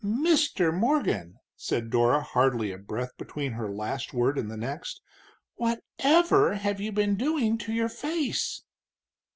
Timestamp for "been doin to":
6.91-7.71